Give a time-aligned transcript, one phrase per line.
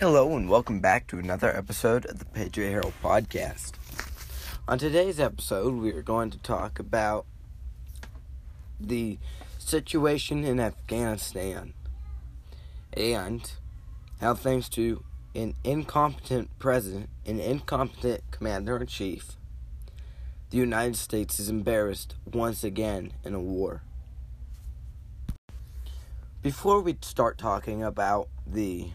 [0.00, 3.72] Hello, and welcome back to another episode of the Patriot Herald podcast.
[4.68, 7.26] On today's episode, we are going to talk about
[8.78, 9.18] the
[9.58, 11.74] situation in Afghanistan
[12.92, 13.50] and
[14.20, 15.02] how, thanks to
[15.34, 19.32] an incompetent president, an incompetent commander in chief,
[20.50, 23.82] the United States is embarrassed once again in a war.
[26.40, 28.92] Before we start talking about the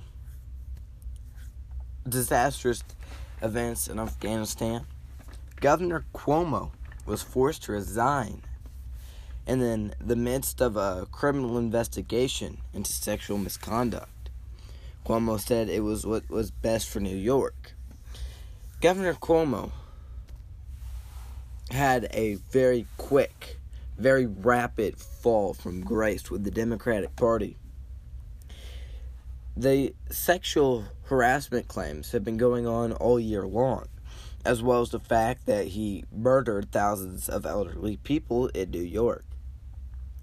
[2.08, 2.84] disastrous
[3.42, 4.86] events in Afghanistan,
[5.60, 6.72] Governor Cuomo
[7.06, 8.42] was forced to resign
[9.46, 14.30] and then the midst of a criminal investigation into sexual misconduct.
[15.06, 17.74] Cuomo said it was what was best for New York.
[18.80, 19.72] Governor Cuomo
[21.72, 23.60] had a very quick,
[23.98, 27.58] very rapid fall from grace with the Democratic Party.
[29.56, 33.88] The sexual harassment claims have been going on all year long,
[34.44, 39.26] as well as the fact that he murdered thousands of elderly people in New York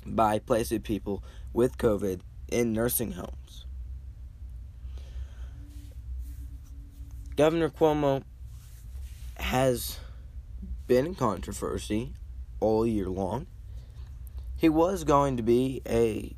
[0.05, 3.67] by placing people with COVID in nursing homes.
[7.36, 8.25] Governor Cuomo
[9.36, 10.01] has
[10.89, 12.14] been in controversy
[12.58, 13.47] all year long.
[14.56, 16.34] He was going to be a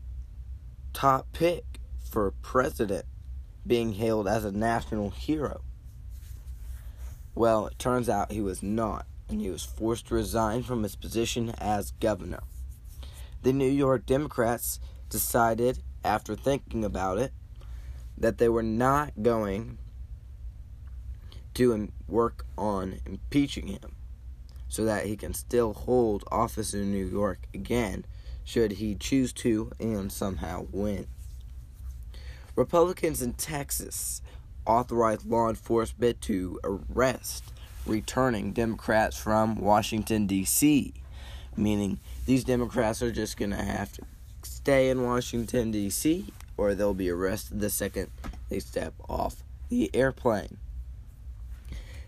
[0.92, 1.71] top pick
[2.12, 3.06] for a president,
[3.66, 5.62] being hailed as a national hero.
[7.34, 10.94] Well, it turns out he was not, and he was forced to resign from his
[10.94, 12.42] position as governor.
[13.42, 17.32] The New York Democrats decided, after thinking about it,
[18.18, 19.78] that they were not going
[21.54, 23.96] to work on impeaching him
[24.68, 28.04] so that he can still hold office in New York again
[28.44, 31.06] should he choose to and somehow win.
[32.54, 34.20] Republicans in Texas
[34.66, 37.52] authorized law enforcement to arrest
[37.86, 40.94] returning Democrats from Washington, D.C.,
[41.56, 44.02] meaning these Democrats are just going to have to
[44.42, 46.26] stay in Washington, D.C.,
[46.56, 48.10] or they'll be arrested the second
[48.48, 50.58] they step off the airplane.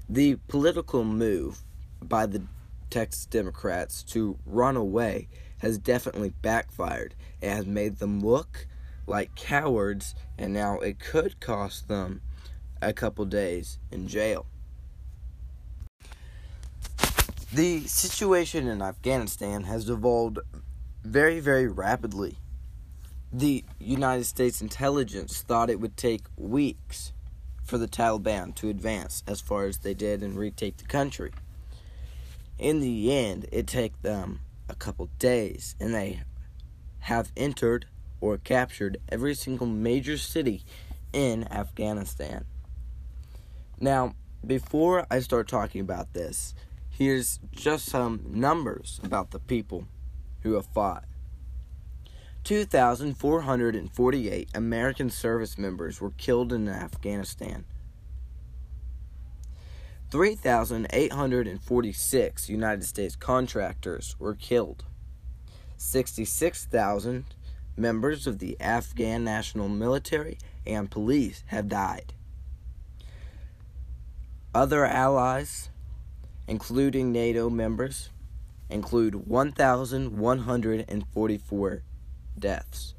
[0.08, 1.60] The political move
[2.02, 2.42] by the
[2.90, 5.28] Texas Democrats to run away
[5.58, 7.14] has definitely backfired.
[7.40, 8.66] It has made them look
[9.06, 12.22] like cowards, and now it could cost them
[12.80, 14.46] a couple days in jail.
[17.52, 20.38] The situation in Afghanistan has evolved
[21.04, 22.38] very, very rapidly.
[23.32, 27.12] The United States intelligence thought it would take weeks
[27.62, 31.32] for the Taliban to advance as far as they did and retake the country.
[32.58, 36.22] In the end, it took them a couple days, and they
[37.00, 37.86] have entered
[38.24, 40.64] or captured every single major city
[41.12, 42.46] in Afghanistan.
[43.78, 44.14] Now,
[44.46, 46.54] before I start talking about this,
[46.88, 49.84] here's just some numbers about the people
[50.40, 51.04] who have fought.
[52.44, 57.66] 2,448 American service members were killed in Afghanistan.
[60.10, 64.84] 3,846 United States contractors were killed.
[65.76, 67.26] 66,000
[67.76, 72.14] members of the Afghan National Military and police have died.
[74.54, 75.68] Other allies,
[76.46, 78.10] including NATO members,
[78.70, 81.82] include 1,144
[82.38, 82.94] deaths.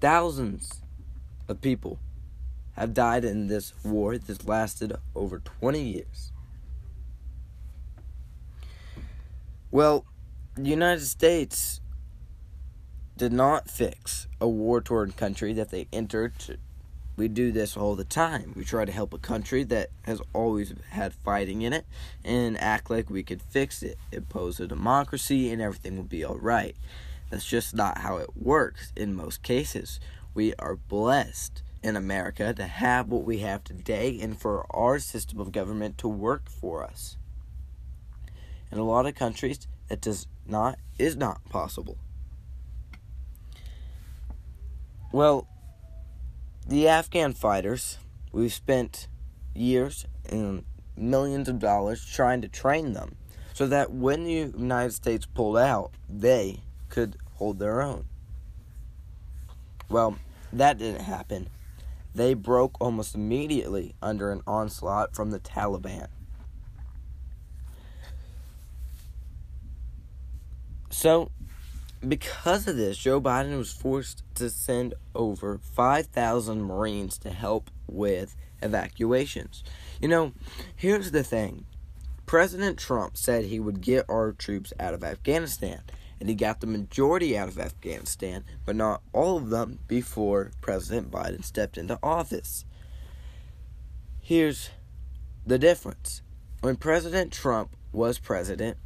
[0.00, 0.82] Thousands
[1.48, 2.00] of people
[2.72, 6.32] have died in this war that lasted over 20 years.
[9.70, 10.04] Well,
[10.56, 11.82] the United States
[13.18, 16.32] did not fix a war torn country that they entered.
[17.16, 18.52] We do this all the time.
[18.56, 21.86] We try to help a country that has always had fighting in it
[22.24, 26.76] and act like we could fix it, impose a democracy, and everything will be alright.
[27.28, 30.00] That's just not how it works in most cases.
[30.34, 35.38] We are blessed in America to have what we have today and for our system
[35.38, 37.18] of government to work for us.
[38.72, 41.98] In a lot of countries, that does not is not possible.
[45.12, 45.46] Well,
[46.66, 47.98] the Afghan fighters,
[48.32, 49.08] we've spent
[49.54, 50.64] years and
[50.96, 53.16] millions of dollars trying to train them
[53.52, 58.04] so that when the United States pulled out, they could hold their own.
[59.88, 60.18] Well,
[60.52, 61.48] that didn't happen.
[62.14, 66.08] They broke almost immediately under an onslaught from the Taliban.
[70.98, 71.30] So,
[72.08, 78.34] because of this, Joe Biden was forced to send over 5,000 Marines to help with
[78.62, 79.62] evacuations.
[80.00, 80.32] You know,
[80.74, 81.66] here's the thing
[82.24, 85.82] President Trump said he would get our troops out of Afghanistan,
[86.18, 91.10] and he got the majority out of Afghanistan, but not all of them before President
[91.10, 92.64] Biden stepped into office.
[94.22, 94.70] Here's
[95.44, 96.22] the difference
[96.62, 98.78] when President Trump was president,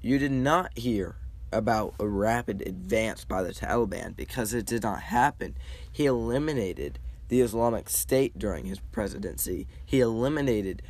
[0.00, 1.16] you did not hear
[1.56, 5.56] about a rapid advance by the Taliban because it did not happen.
[5.90, 6.98] He eliminated
[7.28, 10.82] the Islamic State during his presidency, he eliminated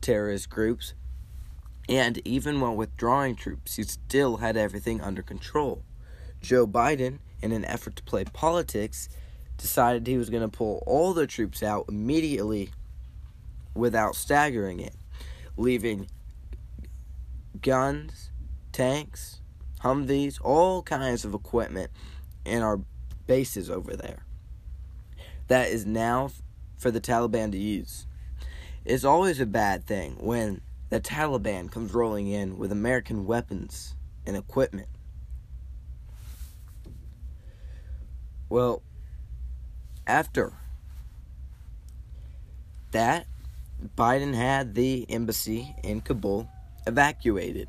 [0.00, 0.94] terrorist groups,
[1.88, 5.82] and even while withdrawing troops, he still had everything under control.
[6.40, 9.08] Joe Biden, in an effort to play politics,
[9.58, 12.70] decided he was going to pull all the troops out immediately
[13.74, 14.94] without staggering it,
[15.56, 16.06] leaving
[17.60, 18.30] guns,
[18.72, 19.40] tanks,
[19.84, 21.90] Humvees, all kinds of equipment
[22.46, 22.80] in our
[23.26, 24.24] bases over there.
[25.48, 26.30] That is now
[26.78, 28.06] for the Taliban to use.
[28.86, 33.94] It's always a bad thing when the Taliban comes rolling in with American weapons
[34.26, 34.88] and equipment.
[38.48, 38.82] Well,
[40.06, 40.54] after
[42.92, 43.26] that,
[43.98, 46.48] Biden had the embassy in Kabul
[46.86, 47.68] evacuated.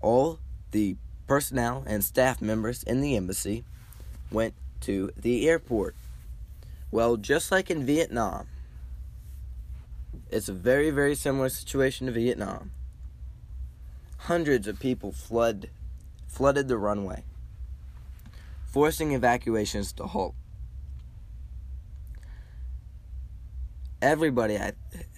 [0.00, 0.38] All
[0.70, 0.96] the
[1.26, 3.64] personnel and staff members in the embassy
[4.30, 5.94] went to the airport.
[6.90, 8.48] Well, just like in Vietnam,
[10.30, 12.70] it's a very, very similar situation to Vietnam.
[14.18, 15.70] Hundreds of people flood,
[16.26, 17.24] flooded the runway,
[18.66, 20.34] forcing evacuations to halt.
[24.00, 24.58] Everybody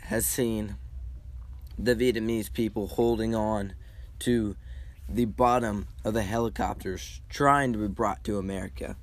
[0.02, 0.76] has seen
[1.78, 3.74] the Vietnamese people holding on
[4.20, 4.56] to
[5.12, 8.96] the bottom of the helicopters trying to be brought to America,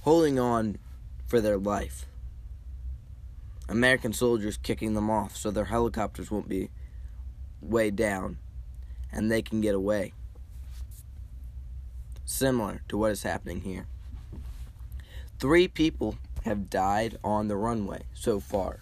[0.00, 0.78] holding on
[1.26, 2.06] for their life.
[3.68, 6.70] American soldiers kicking them off so their helicopters won't be
[7.60, 8.38] way down
[9.12, 10.12] and they can get away.
[12.24, 13.86] Similar to what is happening here.
[15.38, 18.80] Three people have died on the runway so far.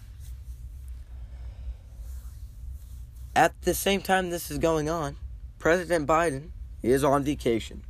[3.37, 5.15] At the same time this is going on,
[5.59, 6.49] President Biden
[6.81, 7.83] is on vacation.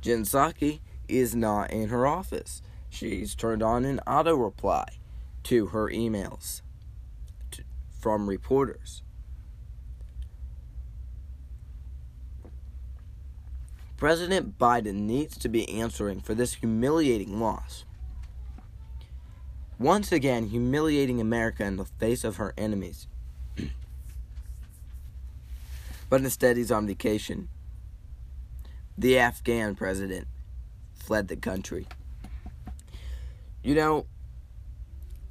[0.00, 2.62] Jen Psaki is not in her office.
[2.90, 4.86] She's turned on an auto reply
[5.42, 6.62] to her emails
[7.50, 9.02] to, from reporters.
[13.96, 17.84] President Biden needs to be answering for this humiliating loss.
[19.76, 23.08] Once again, humiliating America in the face of her enemies.
[26.14, 27.48] But instead, he's on vacation.
[28.96, 30.28] The Afghan president
[30.94, 31.88] fled the country.
[33.64, 34.06] You know,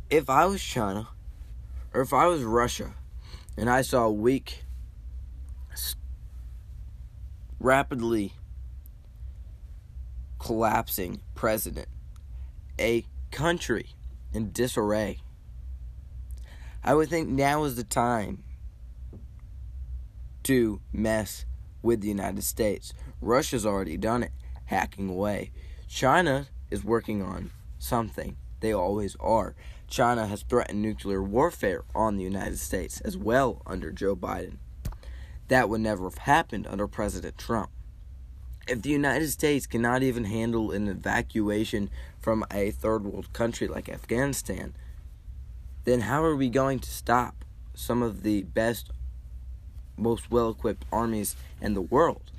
[0.09, 1.07] if I was China,
[1.94, 2.95] or if I was Russia,
[3.56, 4.65] and I saw a weak,
[7.62, 8.33] rapidly
[10.38, 11.88] collapsing president,
[12.77, 13.91] a country
[14.33, 15.19] in disarray,
[16.83, 18.44] I would think now is the time
[20.44, 21.45] to mess
[21.81, 22.94] with the United States.
[23.22, 24.31] Russia's already done it,
[24.66, 25.51] hacking away.
[25.88, 28.38] China is working on something.
[28.60, 29.56] They always are.
[29.88, 34.58] China has threatened nuclear warfare on the United States as well under Joe Biden.
[35.50, 37.70] That would never have happened under President Trump.
[38.67, 43.89] If the United States cannot even handle an evacuation from a third world country like
[43.89, 44.74] Afghanistan,
[45.84, 47.44] then how are we going to stop
[47.75, 48.89] some of the best,
[49.97, 52.31] most well equipped armies in the world?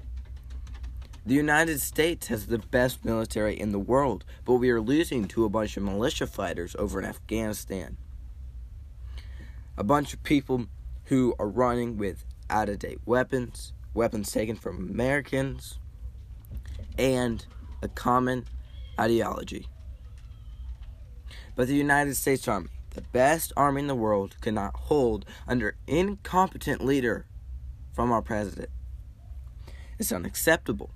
[1.27, 5.47] The United States has the best military in the world, but we are losing to
[5.47, 7.97] a bunch of militia fighters over in Afghanistan.
[9.79, 10.67] A bunch of people
[11.05, 15.79] who are running with out of date weapons, weapons taken from Americans,
[16.99, 17.47] and
[17.83, 18.45] a common
[19.01, 19.67] ideology.
[21.57, 26.85] But the United States Army, the best army in the world, cannot hold under incompetent
[26.85, 27.25] leader
[27.95, 28.69] from our president.
[29.99, 30.91] It's unacceptable.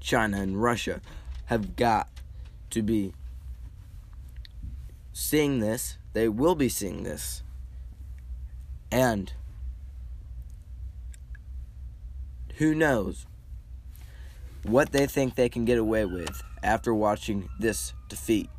[0.00, 1.00] China and Russia
[1.46, 2.08] have got
[2.70, 3.14] to be
[5.12, 5.96] seeing this.
[6.12, 7.42] They will be seeing this.
[8.90, 9.32] And
[12.56, 13.26] who knows
[14.64, 18.50] what they think they can get away with after watching this defeat.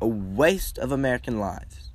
[0.00, 1.92] A waste of American lives.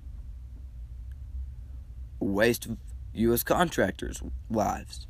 [2.22, 2.78] A waste of
[3.14, 3.44] U.S.
[3.44, 5.08] contractors' lives,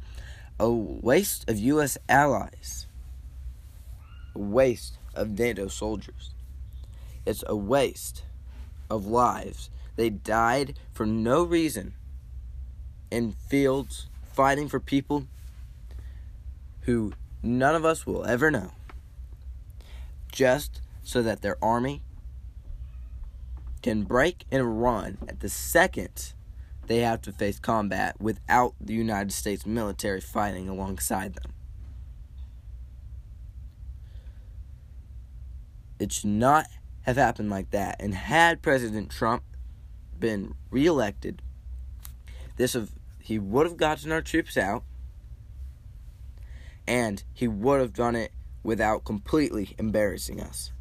[0.60, 1.98] a waste of U.S.
[2.10, 2.88] allies,
[4.36, 6.31] a waste of NATO soldiers.
[7.25, 8.24] It's a waste
[8.89, 9.70] of lives.
[9.96, 11.93] They died for no reason
[13.12, 15.27] in fields fighting for people
[16.81, 18.72] who none of us will ever know.
[20.31, 22.01] Just so that their army
[23.81, 26.34] can break and run at the second
[26.88, 31.54] they have to face combat without the United States military fighting alongside them.
[36.00, 36.66] It should not
[37.02, 37.98] have happened like that.
[38.00, 39.44] And had President Trump
[40.20, 41.42] been reelected,
[42.58, 44.84] this have he would have gotten our troops out
[46.88, 48.32] and he would have done it
[48.64, 50.72] without completely embarrassing us.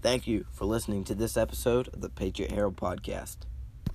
[0.00, 3.38] Thank you for listening to this episode of the Patriot Herald podcast.